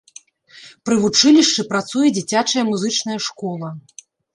Пры 0.87 0.95
вучылішчы 1.03 1.67
працуе 1.75 2.07
дзіцячая 2.19 2.67
музычная 2.75 3.19
школа. 3.33 3.67